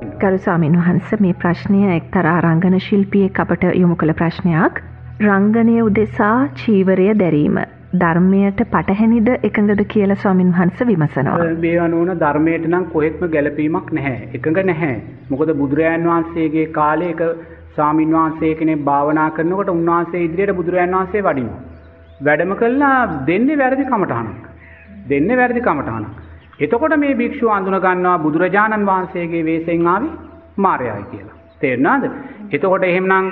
ගරු 0.00 0.38
ස්වාමීන් 0.38 0.74
වහන්ස 0.78 1.08
මේ 1.20 1.34
ප්‍රශ්නය 1.34 1.78
එක්තරා 1.92 2.34
රංගන 2.40 2.74
ශිල්පියෙක් 2.78 3.38
අපට 3.40 3.64
යොමු 3.74 3.94
කළ 3.94 4.12
ප්‍රශ්නයක්. 4.12 4.76
රංගනය 5.22 5.74
උදෙසා 5.82 6.36
චීවරය 6.54 7.06
දැරීම. 7.14 7.56
ධර්මයට 7.94 8.60
පටහැනිද 8.66 9.30
එකඟද 9.40 9.82
කියල 9.86 10.14
ස්වාමින් 10.14 10.52
වහන්ස 10.52 10.84
විමසනවා. 10.86 11.48
බේවනුවන 11.56 12.20
ධර්මයට 12.20 12.68
නම් 12.68 12.84
කොහෙත්ම 12.84 13.24
ගැලපීමක් 13.26 13.90
නැහැ. 13.92 14.28
එකඟ 14.34 14.60
නැහැ. 14.64 14.94
මොකද 15.30 15.52
බුදුරජාන් 15.52 16.06
වහන්සේගේ 16.06 16.68
කාලේ 16.72 17.10
එක 17.10 17.24
ස්වාමින් 17.74 18.14
වහන්සේ 18.14 18.54
කෙනෙක් 18.54 18.84
භාවනා 18.84 19.28
කරනකොට 19.30 19.74
උන්වහන්සේ 19.74 20.24
ඉදිරියට 20.24 20.56
බුදුරජාන් 20.56 20.96
වහන්සේ 20.96 21.22
වඩිනවා. 21.22 21.60
වැඩම 22.22 22.54
කළා 22.54 22.96
දෙන්නේ 23.26 23.58
වැරදි 23.58 23.84
කමටහනක්. 23.84 24.48
දෙන්නේ 25.08 25.36
වැරදි 25.36 25.60
කමටහනක්. 25.60 26.27
එතකොට 26.58 26.96
මේ 26.96 27.14
භික්ෂුව 27.14 27.50
අඳුන 27.50 27.78
ගන්නවා 27.78 28.18
බුදුරජාණන් 28.18 28.86
වහන්සේගේ 28.86 29.44
වෙස්යෙන් 29.44 29.86
ආවේ 29.86 30.16
මාරයයි 30.58 31.04
කියලා. 31.10 31.36
තේරුණාද? 31.60 32.04
එතකොට 32.52 32.84
එහෙමනම් 32.84 33.26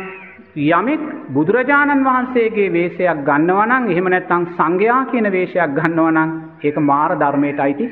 යමෙක් 0.56 1.02
බුදුරජාණන් 1.28 2.04
වහන්සේගේ 2.04 2.68
වෙස්යක් 2.70 3.24
ගන්නවා 3.24 3.66
නම් 3.66 3.88
එහෙම 3.88 4.06
නැත්නම් 4.06 4.44
සංඝයා 4.50 5.00
කියන 5.06 5.28
වෙස්යක් 5.30 5.74
ගන්නවා 5.74 6.12
නම් 6.12 6.30
ඒක 6.62 6.76
මාර 6.82 7.10
ධර්මයට 7.14 7.60
අයිති 7.60 7.86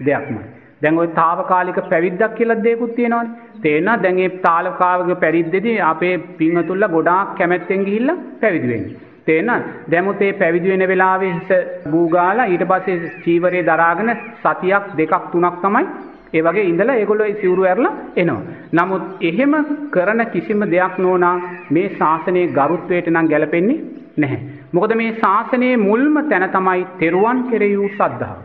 දෙයක්මයි. 0.00 0.42
දැන් 0.82 0.98
ওই 0.98 1.08
తాවකාලික 1.14 1.78
පැවිද්දක් 1.86 2.34
කියලා 2.34 2.62
දෙයක්ත් 2.62 2.94
තියෙනවානේ. 2.96 3.36
තේරෙනවා 3.62 4.02
දැන් 4.02 4.16
මේ 4.16 4.28
తాවකාලික 4.40 5.20
පැවිද්දේදී 5.20 5.78
අපේ 5.84 6.14
පින්වතුන්ලා 6.38 6.88
ගොඩාක් 6.88 7.36
කැමැත්තෙන් 7.36 7.84
ගිහිල්ලා 7.84 8.18
පැවිදි 8.40 8.68
වෙන්නේ. 8.68 9.09
තේරෙනවද? 9.30 9.66
දැමුත් 9.90 10.22
ඒ 10.22 10.32
පැවිදි 10.34 10.72
වෙන 10.72 10.86
වෙලාවේ 10.88 11.32
හිස 11.32 11.50
බූගාලා 11.90 12.48
ඊට 12.48 12.64
පස්සේ 12.66 13.12
චීවරේ 13.24 13.64
දරාගෙන 13.64 14.16
සතියක් 14.38 14.94
දෙකක් 14.98 15.30
තුනක් 15.32 15.60
තමයි 15.62 15.84
ඒ 16.32 16.42
වගේ 16.42 16.64
ඉඳලා 16.64 16.96
ඒගොල්ලෝ 16.96 17.26
ඒ 17.26 17.38
සිවුරු 17.40 17.62
ඇරලා 17.64 17.94
එනවා. 18.16 18.42
නමුත් 18.74 19.02
එහෙම 19.22 19.54
කරන 19.90 20.22
කිසිම 20.26 20.62
දෙයක් 20.66 20.94
නෝනා 20.98 21.36
මේ 21.70 21.88
ශාසනයේ 21.96 22.52
ගරුත්වයට 22.58 23.08
නම් 23.08 23.26
ගැලපෙන්නේ 23.26 23.80
නැහැ. 24.18 24.40
මොකද 24.72 24.94
මේ 24.94 25.16
ශාසනයේ 25.16 25.74
මුල්ම 25.78 26.22
තැන 26.24 26.46
තමයි 26.50 26.86
තෙරුවන් 26.98 27.42
කෙරෙහි 27.50 27.76
වූ 27.76 27.90
සද්ධාව. 27.92 28.38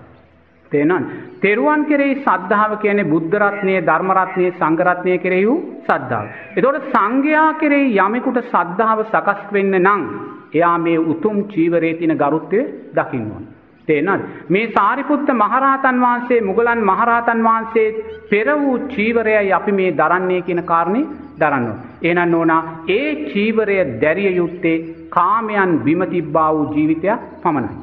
තේනවද? 0.71 1.09
තෙරුවන් 1.41 1.85
කෙරෙහි 1.85 2.16
සද්ධාව 2.17 2.71
කියන්නේ 2.81 3.03
බුද්ධ 3.03 3.35
රත්නයේ, 3.38 3.81
ධර්ම 3.81 4.11
රත්නයේ, 4.11 4.52
සංඝ 4.52 4.81
රත්නයේ 4.81 5.17
කෙරෙහි 5.17 5.45
වූ 5.45 5.59
සද්ධාව. 5.83 6.25
එතකොට 6.58 6.88
සංඝයා 6.91 7.49
කෙරෙහි 7.53 7.97
යමෙකුට 7.97 8.39
සද්ධාව 8.45 8.99
සකස් 9.05 9.41
වෙන්න 9.52 9.75
නම් 9.80 10.02
එයා 10.53 10.77
මේ 10.77 11.03
උතුම් 11.05 11.38
චීවරයේ 11.45 11.93
තියෙන 11.93 12.17
ගරුත්වය 12.17 12.61
දකින්න 12.93 13.31
ඕන. 13.31 13.45
තේනද? 13.88 14.21
මේ 14.49 14.71
සාරිපුත්ත 14.71 15.30
මහරහතන් 15.33 16.02
වහන්සේ 16.02 16.41
මුගලන් 16.41 16.81
මහරහතන් 16.81 17.43
වහන්සේ 17.43 17.88
පෙර 18.30 18.47
වූ 18.55 18.77
චීවරයයි 18.88 19.53
අපි 19.53 19.71
මේ 19.71 19.91
දරන්නේ 19.91 20.41
කියන 20.41 20.63
කාරණේ 20.63 21.09
දරන්න 21.39 21.67
ඕන. 21.67 21.80
එහෙනම් 22.02 22.31
නෝනා 22.31 22.61
ඒ 22.89 23.09
චීවරය 23.25 23.77
දැරිය 24.02 24.36
යුත්තේ 24.36 24.77
කාමයන් 25.09 25.71
බිම 25.80 26.02
තිබ්බා 26.05 26.49
වූ 26.53 26.71
ජීවිතයක් 26.73 27.19
පමණයි. 27.43 27.75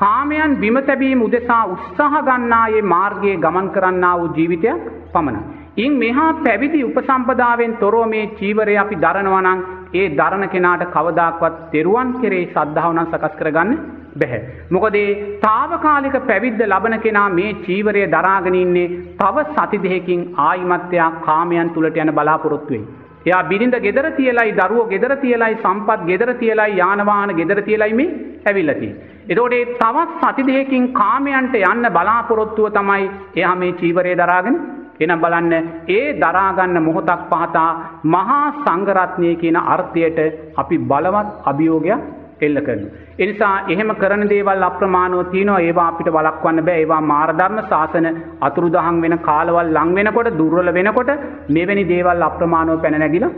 කාමයන් 0.00 0.52
බිම 0.56 0.76
තැබීම 0.82 1.22
උදෙසා 1.22 1.64
උත්සාහ 1.66 2.22
ගන්නා 2.22 2.66
ඒ 2.70 2.82
මාර්ගයේ 2.90 3.36
ගමන් 3.36 3.68
කරන්නා 3.70 4.14
වූ 4.18 4.30
ජීවිතයක් 4.36 4.84
පමණයි. 5.12 5.42
ඉන් 5.76 5.92
මෙහා 5.94 6.30
පැවිදි 6.38 6.80
උපසම්පදාවෙන් 6.84 7.76
තොරව 7.76 8.02
මේ 8.08 8.30
චීවරය 8.38 8.76
අපි 8.76 8.96
දරනවා 8.96 9.42
නම් 9.42 9.60
ඒ 9.94 10.06
දරන 10.10 10.44
කෙනාට 10.48 10.84
කවදාක්වත් 10.88 11.58
තෙරුවන් 11.72 12.12
කෙරේ 12.20 12.44
සද්ධාව 12.46 12.92
නම් 12.94 13.08
සකස් 13.08 13.34
කරගන්න 13.38 13.72
බැහැ. 14.14 14.40
මොකද 14.70 14.96
ඒ 14.96 15.10
తాවකාලික 15.40 16.16
පැවිද්ද 16.22 16.62
ලබන 16.66 16.96
කෙනා 17.00 17.28
මේ 17.30 17.52
චීවරය 17.60 18.06
දරාගෙන 18.08 18.56
ඉන්නේ 18.56 18.88
තව 19.18 19.46
සති 19.50 19.82
දෙකකින් 19.84 20.22
ආයිමත්‍යා 20.40 21.10
කාමයන් 21.20 21.70
තුලට 21.70 21.96
යන 21.96 22.12
බලාපොරොත්තු 22.12 22.72
වෙයි. 22.72 22.84
එයා 23.26 23.42
බිරිඳ 23.44 23.76
ගෙදර 23.78 24.06
තියලයි 24.12 24.52
දරුවෝ 24.54 24.88
ගෙදර 24.88 25.14
තියලයි 25.18 25.54
සම්පත් 25.56 26.00
ගෙදර 26.06 26.30
තියලයි 26.34 26.76
යාන 26.76 27.06
වාහන 27.06 27.32
ගෙදර 27.34 27.60
තියලයි 27.62 27.94
මේ 27.94 28.12
ඇවිල්ලා 28.46 28.74
තියෙන්නේ. 28.74 29.08
එතකොට 29.28 29.52
ඒ 29.52 29.64
තවත් 29.76 30.20
සති 30.24 30.42
දෙකකින් 30.48 30.92
කාමයන්ට 30.92 31.56
යන්න 31.62 31.88
බලාපොරොත්තුව 31.90 32.68
තමයි 32.70 33.10
එයා 33.36 33.54
මේ 33.54 33.72
චීවරය 33.74 34.14
දරාගෙන 34.16 34.56
එනම් 35.00 35.20
බලන්න 35.20 35.52
ඒ 35.88 36.00
දරාගන්න 36.14 36.78
මොහොතක් 36.82 37.22
පහතා 37.30 37.68
මහා 38.06 38.40
සංඝරත්නය 38.56 39.30
කියන 39.36 39.58
අර්ථයට 39.66 40.18
අපි 40.56 40.78
බලවත් 40.84 41.28
අභියෝගයක් 41.44 42.00
එල්ල 42.40 42.58
කරනවා. 42.60 42.92
ඒ 43.18 43.26
නිසා 43.26 43.54
එහෙම 43.68 43.90
කරන 43.94 44.24
දේවල් 44.28 44.62
අප්‍රමාණව 44.62 45.22
තියෙනවා 45.30 45.60
ඒවා 45.60 45.88
අපිට 45.88 46.08
වළක්වන්න 46.08 46.66
බෑ. 46.66 46.78
ඒවා 46.78 47.00
මාරධර්ම 47.04 47.58
ශාසන 47.64 48.06
අතුරුදහන් 48.40 49.02
වෙන 49.04 49.16
කාලවල් 49.20 49.72
ලං 49.76 49.96
වෙනකොට 49.96 50.30
දුර්වල 50.38 50.70
වෙනකොට 50.72 51.10
මෙවැනි 51.50 51.84
දේවල් 51.86 52.28
අප්‍රමාණව 52.28 52.80
පැන 52.82 52.98
නැගිලා 52.98 53.34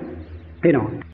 එනවා. 0.64 1.10